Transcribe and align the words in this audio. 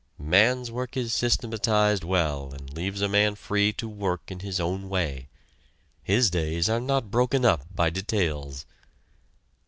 Man's 0.17 0.71
work 0.71 0.97
is 0.97 1.13
systematized 1.13 2.03
well 2.03 2.51
and 2.55 2.73
leaves 2.73 3.01
a 3.01 3.07
man 3.07 3.35
free 3.35 3.71
to 3.73 3.87
work 3.87 4.31
in 4.31 4.39
his 4.39 4.59
own 4.59 4.89
way. 4.89 5.29
His 6.01 6.31
days 6.31 6.67
are 6.67 6.81
not 6.81 7.11
broken 7.11 7.45
up 7.45 7.67
by 7.75 7.91
details. 7.91 8.65